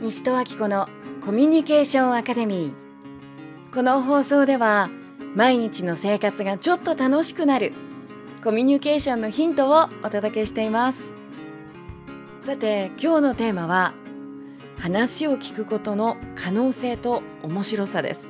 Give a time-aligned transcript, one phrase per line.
[0.00, 0.88] 西戸明子の
[1.24, 3.74] コミュニケーションアカデミー。
[3.74, 4.88] この放送では
[5.34, 7.72] 毎日の生活がちょっと楽しくなる
[8.44, 11.10] コミュニケーションのヒントをお届けしています。
[12.42, 13.92] さて今日のテーマは
[14.78, 18.28] 話を聞くことの可能性と面白さです。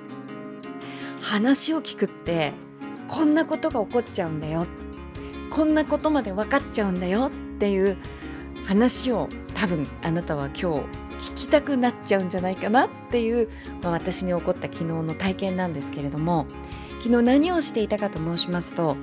[1.20, 2.54] 話を聞くって
[3.08, 4.66] こんなことが起こっちゃうんだよ。
[5.50, 7.98] こんなことまで分かっちゃうんだよっていう
[8.66, 13.48] 話を多分あなたは今日聞きたくなっちゃうんじゃないかなっていう、
[13.82, 16.46] まあ、私に起こった昨日の体験なんですけれども
[17.02, 18.96] 昨日何をしていたかと申しますと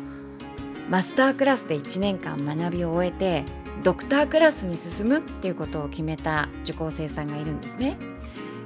[0.89, 3.43] マスタークラスで1年間学びを終えて
[3.83, 7.97] ドクタークラスに進むっていうことを決めた受講生さんがいるんですね。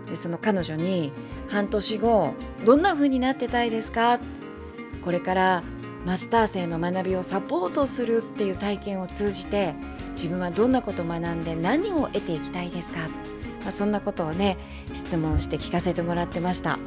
[0.10, 1.12] でその彼女に
[1.50, 2.34] 半年後
[2.66, 4.20] どんな風になってたいですか？
[5.04, 5.64] これから
[6.06, 9.76] マスター生の学びをサポートするっていう体験を通じて
[10.14, 13.10] 自分はどんなことを学んで何を得ていきたいですか？
[13.64, 14.58] まあ、そんなことをね
[14.94, 16.80] 質問して聞かせてもらってました。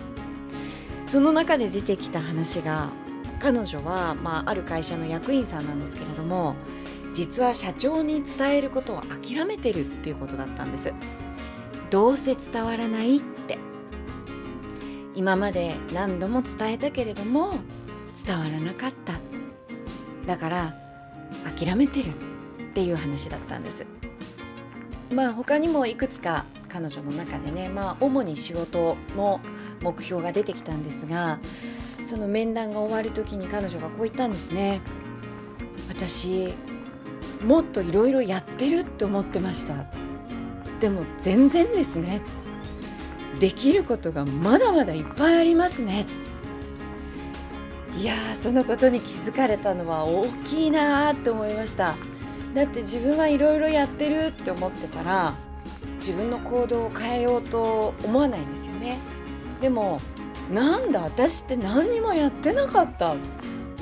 [1.07, 2.91] その中で出てきた話が
[3.38, 6.54] 彼女は、まあ、ある会社の役員さんなんですけれども
[7.13, 10.95] 実は社長に伝えることを諦めてるっていうことだったんです。
[11.91, 13.59] どうせ伝わらないって。
[15.15, 17.57] 今まで何度も伝えたけれども
[18.27, 19.15] 伝わらなかった。
[20.27, 20.74] だから
[21.59, 22.15] 諦めてるっ
[22.74, 23.87] ていう話だったんです。
[25.13, 29.41] まあ他にもいくつか彼女の中でね、まあ、主に仕事の
[29.82, 31.38] 目標が出てきたんですが
[32.04, 34.80] その面談が終わる時に彼女がこう言ったんですね。
[35.88, 36.54] 私
[37.45, 39.85] もっといろいろやってるって思ってました。
[40.80, 42.23] でも全然ですね。
[43.38, 46.07] できることがまだまだいっぱいありますね。
[47.98, 51.95] いやそのことに気づかれたのは大きいなって思いました。
[52.54, 55.35] だって自分はいろいろやってるって思ってたら
[55.98, 58.98] 自分の行動を変えようと思わないんですよね。
[59.60, 60.01] でも
[60.52, 63.15] なんだ私って何にもやってなかった。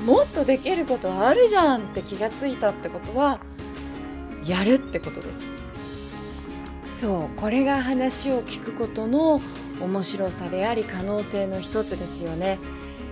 [0.05, 3.39] もっとできることあるじゃんって気がついたってことは
[4.43, 5.45] やるってことです。
[6.83, 9.41] そうこれが話を聞くことの
[9.79, 12.59] 面白さであり可能性の一つですよね。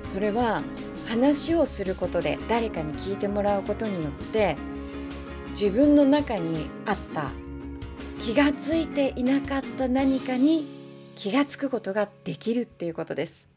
[0.07, 0.63] それは
[1.09, 4.55] 話をすることで誰かに聞いてもらうことによって
[5.49, 7.31] 自分の中にあった
[8.19, 10.67] 気がついていなかった何かに
[11.15, 13.47] 気がつくことができるっていうことです。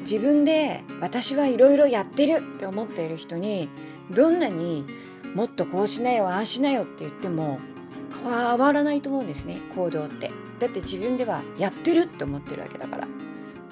[0.00, 3.68] 自分で私はいろいろやってるって思っている人に
[4.10, 4.86] どんなに
[5.34, 7.58] もっとこうしなよああしなよって言っても
[8.22, 10.30] 変わらないと思うんですね行動って。
[10.58, 13.08] だって自分ではやってるって思ってるわけだから。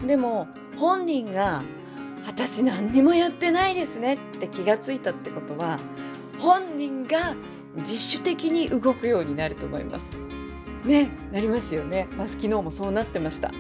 [0.06, 1.62] でも本人が
[2.26, 5.78] 私何にもやってないですねって気がついたってことは
[6.38, 7.37] 本人が
[7.76, 10.16] 自主的に動くようになると思います。
[10.84, 13.53] ねなりますよね、まあ、昨日もそうなってました。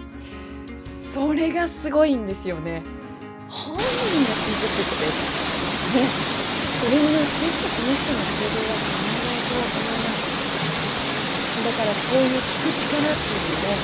[0.76, 2.82] それがすごいんですよね。
[3.48, 5.14] 本人が気づくって
[5.92, 6.10] ね
[6.74, 10.36] それによってしかその人の行動は変わらないと思います。
[11.64, 13.80] だからこういう聞く力っていうのね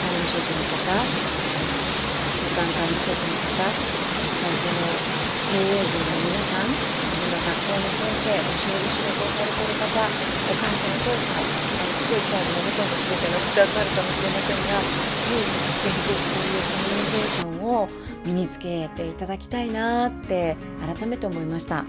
[0.00, 1.06] 管理職の方
[2.32, 3.74] 中間管理職の方
[4.44, 5.00] 会社の
[5.48, 11.48] 経営陣の皆さん学校の先生教える仕事をされている方お母さんお父さん
[12.04, 15.48] そういったものとんど全ての負担になるかもしれませんが、うん、
[15.80, 17.88] ぜひぜひそういうコミュニケーションを
[18.26, 20.58] 身につけていただきたいなって
[20.94, 21.86] 改めて思いました。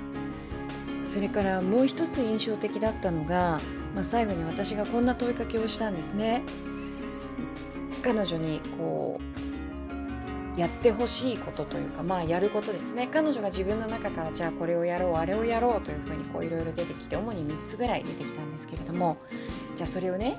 [1.03, 3.59] それからもう一つ印象的だったのが、
[3.93, 6.41] まあ、最後に私がこんな問いかけをしたんですね。
[8.01, 9.34] 彼女にこう
[10.57, 13.09] やってほしいことというかまあやることですね。
[13.11, 19.17] 彼女が自分の中からじゃあこれをやろうあれをやろうというふうにこういろいろ出てきて主に3つぐらい出てきたんですけれども
[19.75, 20.37] じゃあそれをね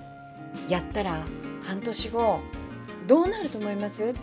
[0.68, 1.26] やったら
[1.62, 2.40] 半年後
[3.06, 4.04] どうなると思います？
[4.04, 4.18] って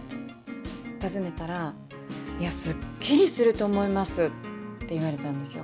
[1.07, 1.73] 尋ねたら
[2.39, 4.23] 「いやすっきりすると思います」
[4.83, 5.63] って言われたんですよ。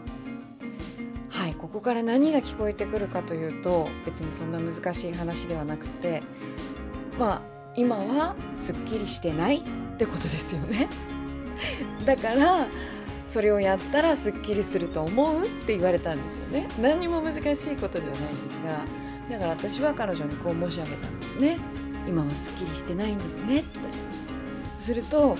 [1.29, 6.22] はいここから何が聞こえてくるかというと別にそんな難しい話ではなくて
[7.18, 7.42] まあ
[7.80, 9.62] 今はすっきりしてないっ
[9.98, 10.90] てことですよね。
[12.06, 12.68] だから
[13.30, 16.68] それをやったらすっきりすると思うって言われたんですよね。
[16.81, 18.84] 何にも難しいことではないんですが
[19.30, 21.58] だから私は彼女にこう申し上げたんですね。
[22.06, 23.80] 今はすっきりしてないんですねって。
[24.78, 25.38] すると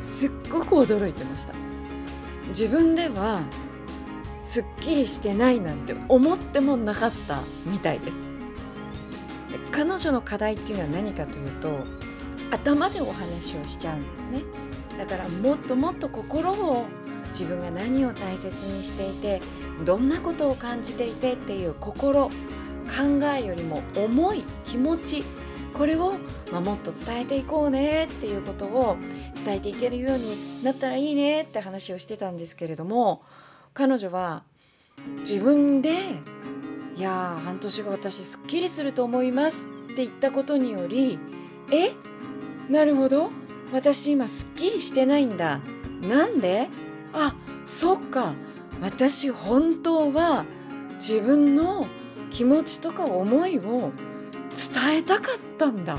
[0.00, 1.52] すっごく驚いてました。
[2.48, 3.42] 自分では
[4.44, 8.29] すっきりしてないなんて思ってもなかったみたいです。
[9.72, 11.84] 彼女の課題っていうのは何かというと
[12.50, 14.42] 頭でお話をしちゃうんですね。
[14.98, 16.84] だからもっともっと心を
[17.28, 19.40] 自分が何を大切にしていて
[19.84, 22.32] どんなことを感じていてっていう心考
[23.34, 25.24] えよりも重い気持ち
[25.72, 26.14] これを、
[26.50, 28.96] まあ、もっと伝えていこうねっていうことを
[29.44, 33.22] 伝えていけるようになったらいいねって話をしてたんですけれども
[33.72, 34.42] 彼女は
[35.20, 36.16] 自分で
[37.00, 41.18] 「いや半年後私すっきりすると思います」って言ったことにより
[41.72, 41.92] 「え？
[42.68, 43.30] なるほど。
[43.72, 45.60] 私今すっきりしてないんだ。
[46.06, 46.68] なんで？
[47.14, 48.34] あそっか。
[48.82, 50.44] 私本当は
[50.96, 51.86] 自分の
[52.30, 53.92] 気持ちとか思いを
[54.50, 55.98] 伝えたかったんだ。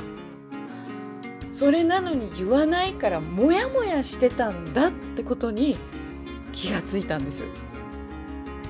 [1.49, 5.79] それなのに言わないからモヤモヤしてたんだってことに
[6.51, 7.41] 気がついたんです。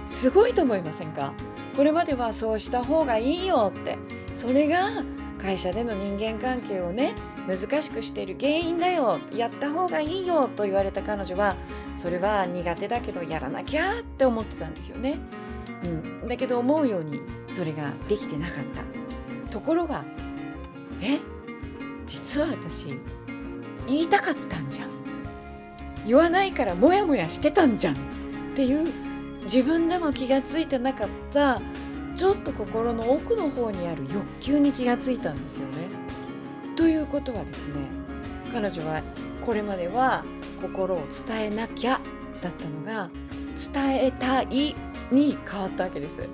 [0.06, 1.34] すごいと思いませんか？
[1.76, 3.98] これまではそうした方がいいよって。
[4.36, 5.04] それが
[5.38, 7.14] 会社での人間関係をね
[7.48, 11.56] 難しくしている原因だよやった方がいいよと言われた彼女は
[11.96, 15.18] それは苦手だけどやらなきゃって思ってたんですよね、
[15.84, 15.88] う
[16.26, 17.20] ん、だけど思うように
[17.54, 18.66] それができてなかっ
[19.46, 19.52] た。
[19.52, 20.06] ところが
[21.02, 21.20] え？
[22.06, 22.96] 実は私
[23.88, 24.90] 言いたかったんじゃん。
[26.08, 27.98] 言わないからモヤモヤしてたんじゃんっ
[28.56, 28.92] ていう
[29.44, 31.62] 自分でも気がついてなかった
[32.16, 35.88] ちょっと心の奥の方にある欲求に気がついたんですよね。
[36.76, 37.88] ということはですね
[38.52, 39.02] 彼女は
[39.46, 40.24] これまでは
[40.62, 42.00] 心を伝えなきゃ
[42.42, 43.10] だったのが
[43.74, 44.76] 伝えたい
[45.12, 46.28] に変わったわけです。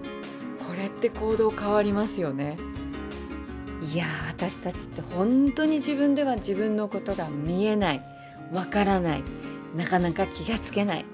[0.65, 2.57] これって行動変わりますよね。
[3.93, 8.03] いや私たちって本当に自分では自分のことが見えない
[8.51, 9.23] わからない
[9.75, 11.05] なかなか気がつけない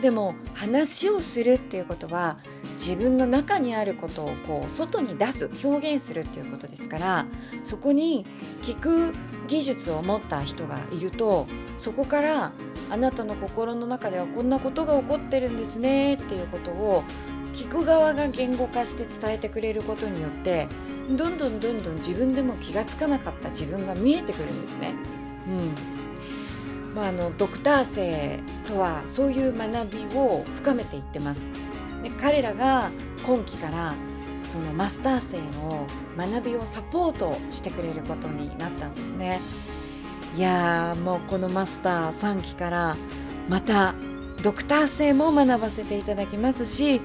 [0.00, 2.38] でも話をするっていうことは
[2.74, 7.26] 自分の中にあることをこう外に出す表現するっていうことですから
[7.64, 8.24] そこに
[8.62, 9.14] 聞く
[9.48, 11.46] 技術を持った人がいると
[11.76, 12.52] そこから
[12.90, 17.02] あなたの心の中ではこんなことが起こってるんですねっていうことを
[17.52, 20.68] 聞く側が言語化して伝えてくれることによって
[21.10, 24.94] どんどんどんどん自分でも気が付かなかった自分が見えてくるんですね。
[25.48, 25.97] うん
[26.98, 31.44] まあ、あのドクター生とはそういう学びを深めていってます。
[32.02, 32.90] で彼らが
[33.24, 33.94] 今期から
[34.42, 35.86] そのマスター生の
[36.16, 39.40] 学びをサポートしてくれることになったんですね。
[40.36, 42.96] いやーもうこのマスター3期から
[43.48, 43.94] また
[44.42, 47.00] ドクター生も学ばせていただきますし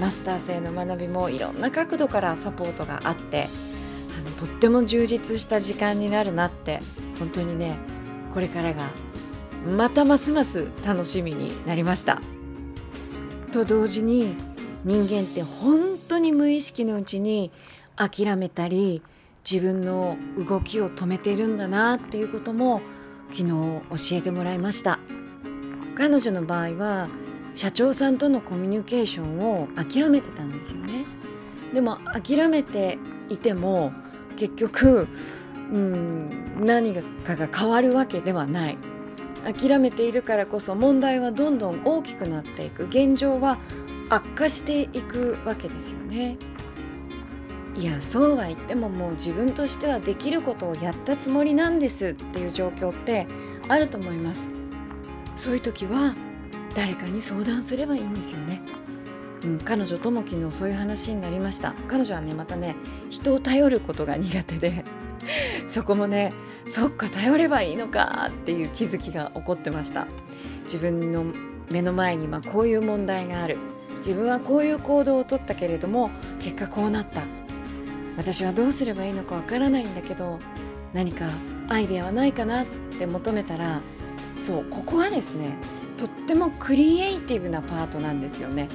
[0.00, 3.48] マスター生の学びもいろんな角度からサポートがあって
[4.26, 6.80] あのとっても充実した時間になるなって
[7.20, 7.76] 本当にね
[8.34, 8.90] これからが
[9.66, 12.20] またますます楽しみになりました。
[13.52, 14.34] と同時に
[14.84, 17.50] 人間って本当に無意識のうちに
[17.96, 19.02] 諦めたり
[19.50, 22.80] 自分の動きを止めているんだなっていうことも
[23.30, 24.98] 昨日教えてもらいました。
[25.96, 27.08] 彼女の場合は
[27.54, 31.04] 社長さんとのコミュニケーションを諦めてたんですよね。
[31.72, 32.98] でも諦めて
[33.28, 33.92] いても
[34.36, 35.08] 結局
[35.72, 38.78] うん何かが変わるわけではない。
[39.46, 43.58] 諦めているからこそ問題はどんどん大きくなっていく現状は
[44.08, 46.36] 悪化していくわけですよね。
[47.76, 53.26] いやそうは言ってももう自分としてはできることをやったつもりなんですっていう状況って
[53.68, 54.48] あると思います。
[55.34, 56.14] そういう時は
[56.74, 58.62] 誰かに相談すればいいんですよね。
[59.44, 62.74] うん、彼女とも昨日そういう話になりました彼女はねまたね
[63.10, 64.84] 人を頼ることが苦手で
[65.68, 66.32] そこもね
[66.66, 70.06] そっか頼ればいいのかっていう気づきが起こってました。
[70.64, 71.24] 自分の
[71.70, 73.58] 目の前に今こういう問題がある。
[73.98, 77.22] 自分はこういう行動をとったけれども結果こうなった。
[78.16, 80.38] 私はどうすればいいのかわからないんだけど
[80.92, 81.28] 何か
[81.68, 82.66] アイデアはないかなっ
[82.98, 83.80] て求めたら
[84.38, 85.54] そうここはですね
[85.98, 88.68] とってもクリエイティブなパートなんですよね。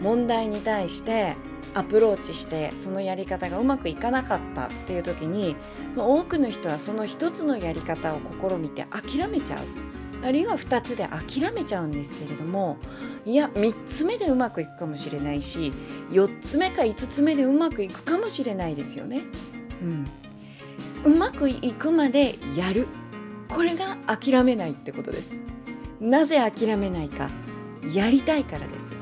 [0.00, 1.36] 問題に対して
[1.74, 5.56] アプローチしてそのやり方がうまくいかなかったっていう時に
[5.96, 9.60] 多くの人はその一つのやり方を試みて諦めちゃう
[10.24, 12.78] あるいは2つで諦めちゃうんですけれども
[13.26, 15.72] いや3つ目でうまくいくかもしれないし
[16.10, 19.22] 4つ目か5つ目でうまくいくかもしれないですよね。
[19.82, 20.06] うん、
[21.04, 22.88] うまくいくまでやる
[23.54, 25.36] これが諦めないってことです。
[26.00, 27.30] なぜ諦めないか
[27.92, 28.94] やりたいからです。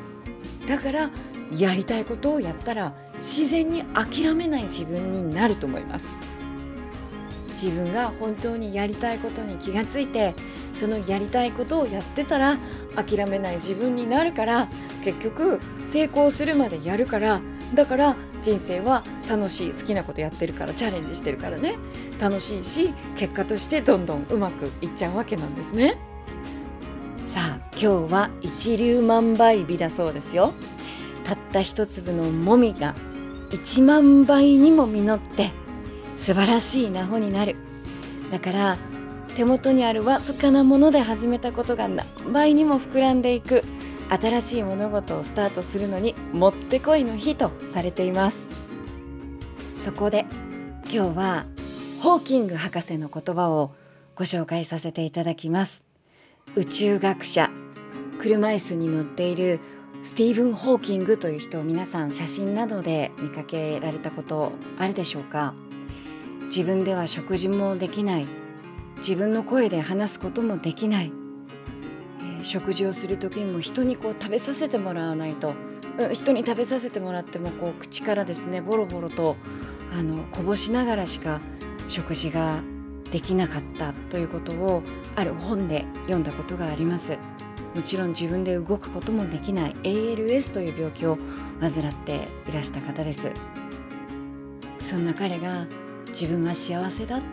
[0.66, 1.10] だから
[1.58, 6.08] やりたいことをやったら自然に諦めない自分になると思います。
[7.50, 10.34] 自分が本当にやりたいことに気がついて
[10.74, 12.58] そのやりたいことをやってたら
[12.96, 14.68] 諦めない自分になるから
[15.04, 17.40] 結局成功するまでやるから
[17.74, 21.76] だから人生は楽しい好きなことやってるからチャレンジしてるからね。
[22.18, 25.98] 楽しいし結果としてどんどんうまくいっちゃうわけなんですね。
[27.26, 30.54] さあ今日は一粒万倍日だそうですよ。
[31.32, 32.94] たった一粒のもみが
[33.50, 35.50] 1万倍にも実って
[36.18, 37.56] 素晴らしい稲穂になる。
[38.30, 38.76] だから
[39.34, 43.64] 手元にあるわずかなもので始めたことが何倍にも膨らんでいく
[44.10, 48.38] 新しい物事をスタートするのにもってこいの日とされています。
[49.78, 50.26] そこで
[50.92, 51.46] 今日は
[52.00, 53.72] ホーキング博士の言葉を
[54.16, 55.82] ご紹介させていただきます。
[56.56, 57.50] 宇宙学者
[58.18, 59.60] 車椅子に乗っている
[60.04, 65.54] スティーブン・ホーキングという人を皆さん写真などで見かけられたことあるでしょうか？
[66.46, 68.26] 自分では食事もできない。
[68.98, 71.12] 自分の声で話すこともできない、
[72.20, 75.54] えー、食事をする時にも人にこう食べさせてもらわないと、
[75.98, 79.36] うん、人に食べさせてもらってもこう口からですねボロボロと
[79.92, 81.40] あのこぼしながらしか
[81.88, 82.60] 食事が
[83.10, 84.82] できなかったということを
[85.16, 87.18] ある本で読んだことがあります。
[87.74, 89.76] もちろん自分で動くこともできない。
[89.82, 91.18] ALS という病気を
[91.60, 93.30] 患っていらした方です。
[94.80, 95.66] そんな彼が
[96.08, 97.26] 自分は幸せだって。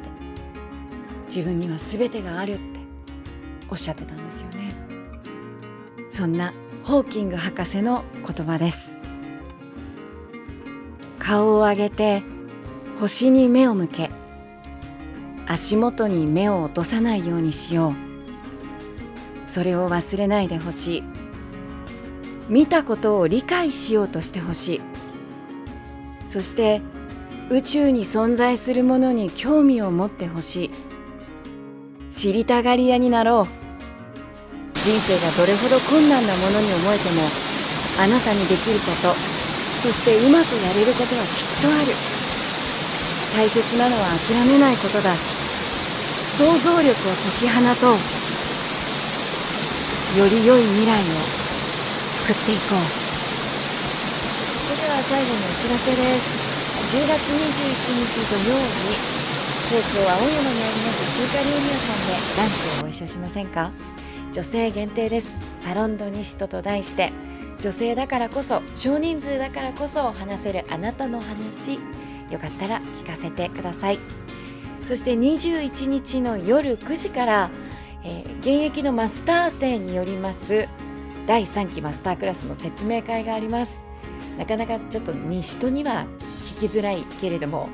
[1.27, 2.79] 自分には全てがあるって。
[3.69, 4.73] おっしゃってたんですよね。
[6.09, 6.53] そんな
[6.83, 8.97] ホーキング博士の言葉です。
[11.19, 12.23] 顔を上げて
[12.99, 14.09] 星に目を向け
[15.45, 18.08] 足元に目を落とさないようにしよう。
[19.51, 21.03] それを忘れないでほしい。
[22.49, 24.81] 見たことを理解しようとしてほしい。
[26.27, 26.81] そして
[27.49, 30.71] 宇宙に存在するものに興味を持ってほしい。
[32.11, 33.47] 知りたがり屋になろ
[34.75, 34.81] う。
[34.81, 37.23] 人生がどれほど困難なものに思えても
[37.99, 39.13] あなたにできること
[39.81, 41.93] そしてうまくやれることはきっとある。
[43.35, 45.15] 大切なのは諦めないことだ。
[46.37, 48.18] 想像力を解き放とう。
[50.17, 51.05] より良い未来を
[52.15, 52.79] 作っていこう。
[54.65, 56.25] それでは最後にお知らせです。
[56.97, 58.97] 10月21日土曜日
[59.69, 63.71] 東京青山にあります中華料理屋さんでランチをご一緒しませんか？
[64.31, 65.29] 女性限定です。
[65.59, 67.13] サロンドニシトと題して
[67.59, 71.75] 女性だからこそ少人数だからこそ話せるあなたの話
[72.31, 73.99] よかったら聞かせてください。
[74.87, 77.51] そして21日の夜9時から、
[78.03, 80.67] えー、現役のマスター生によります
[81.27, 83.81] 第3期マスタークラスの説明会があります。
[84.37, 86.07] なかなかちょっと西人には
[86.59, 87.69] 聞きづらいけれども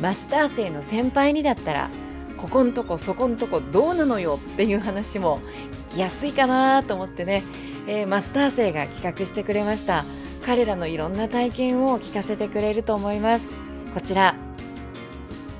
[0.00, 1.90] マスター生の先輩にだったら
[2.36, 5.40] ここんとこそこんとこどうなのよっていう話も
[5.88, 7.42] 聞きやすいかなと思ってね、
[7.86, 10.04] えー、マスター生が企画してくれました。
[10.44, 13.50] 彼らのいろんな体験を聞かせてくれると思います。
[13.94, 14.34] こちら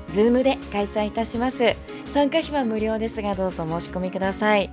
[0.09, 1.75] Zoom で開催いたします。
[2.15, 4.69] 参加費は無料ですがどうぞ申し込みください。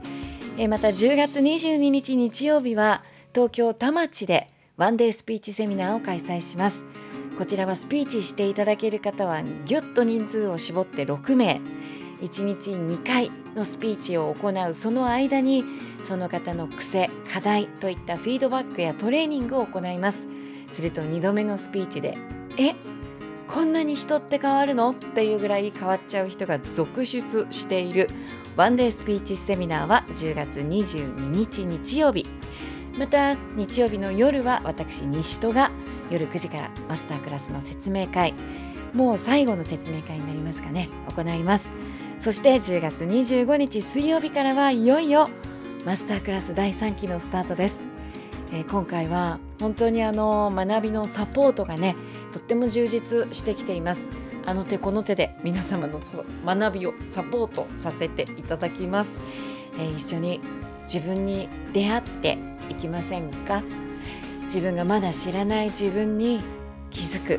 [0.59, 3.03] えまた10月22日日曜日は
[3.35, 6.85] 東京田町でワンデースピーチセミナーを開催します。
[7.37, 11.61] こちらはスピーチしていただける方はぎゅっと人数を絞って6名。
[12.21, 14.73] 1日2回のスピーチを行う。
[14.73, 15.65] その間に
[16.05, 20.29] その方の癖課題といったフィードバックやトレーニングを行います。
[20.69, 22.17] すると2度目のスピーチで
[22.57, 22.77] 「え？
[23.53, 24.91] こんなに人って変わるの？
[24.91, 28.09] っていうぐらい変わっちゃう人が続出している。
[28.57, 32.27] ワンデースピーチセミナーは10月22日日曜日
[32.99, 35.71] また日曜日の夜は私西戸が
[36.11, 38.35] 夜9時からマスタークラスの説明会。
[38.95, 40.89] もう最後の説明会になりますかね。
[41.07, 41.71] 行います。
[42.23, 45.29] そして10月25日水曜日からはいよいよ
[45.85, 47.81] マスタークラス第3期のスタートです、
[48.53, 51.97] えー、今回は本当にあの学びのサポートがね
[52.33, 54.09] とっても充実してきています。
[54.45, 56.01] あの手この手で皆様の
[56.45, 59.21] 学びをサポートさせていただきます、
[59.79, 60.41] えー、一緒に
[60.93, 63.63] 自分に出会っていきませんか？
[64.45, 66.41] 自分がまだ知らない自分に
[66.91, 67.39] 気づく。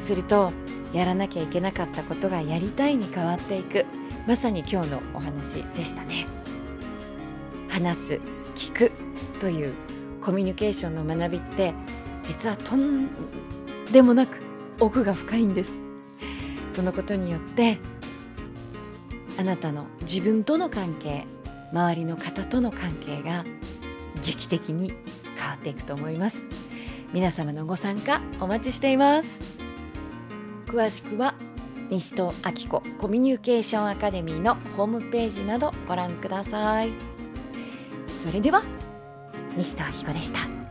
[0.00, 0.52] すると
[0.92, 3.86] やらなきゃいけなかったことがやりたいに変わっていく。
[4.26, 6.26] まさに今日のお話でしたね。
[7.68, 8.20] 話す
[8.54, 8.92] 聞く
[9.38, 9.74] という
[10.20, 11.74] コミュニケーションの学びって
[12.22, 13.08] 実はとん
[13.92, 14.40] でもなく
[14.80, 15.72] 奥が深いんです。
[16.70, 17.78] そのことによって
[19.38, 21.26] あなたの自分との関係
[21.72, 23.44] 周りの方との関係が
[24.24, 24.92] 劇的に
[25.36, 26.44] 変わっていくと思います。
[27.12, 29.42] 皆様のご参加お待ちしています。
[30.66, 31.34] 詳しくは
[31.90, 36.92] 西戸明子コミュニケーションアカデミーのホームページなどご覧ください。
[38.08, 38.62] それでは
[39.56, 40.63] 西戸明子でした。